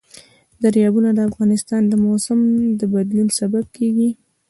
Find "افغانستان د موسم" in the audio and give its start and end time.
1.29-2.39